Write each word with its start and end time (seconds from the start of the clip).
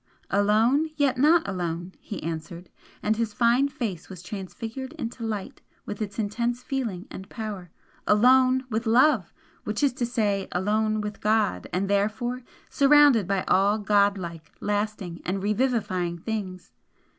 "Alone, 0.31 0.89
yet 0.97 1.15
not 1.19 1.47
alone!" 1.47 1.93
he 1.99 2.23
answered, 2.23 2.69
and 3.03 3.15
his 3.17 3.35
fine 3.35 3.67
face 3.69 4.09
was 4.09 4.23
transfigured 4.23 4.93
into 4.93 5.21
light 5.23 5.61
with 5.85 6.01
its 6.01 6.17
intense 6.17 6.63
feeling 6.63 7.05
and 7.11 7.29
power 7.29 7.69
"Alone 8.07 8.63
with 8.71 8.87
Love! 8.87 9.31
which 9.63 9.83
is 9.83 9.93
to 9.93 10.07
say 10.07 10.47
alone 10.53 11.01
with 11.01 11.21
God, 11.21 11.67
and 11.71 11.87
therefore 11.87 12.41
surrounded 12.67 13.27
by 13.27 13.43
all 13.43 13.77
god 13.77 14.17
like, 14.17 14.51
lasting 14.59 15.21
and 15.23 15.43
revivifying 15.43 16.17
things. 16.17 16.71